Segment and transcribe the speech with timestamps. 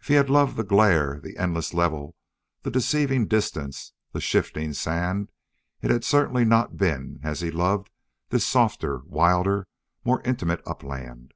[0.00, 2.16] If he had loved the glare, the endless level,
[2.62, 5.30] the deceiving distance, the shifting sand,
[5.82, 7.90] it had certainly not been as he loved
[8.30, 9.68] this softer, wilder,
[10.06, 11.34] more intimate upland.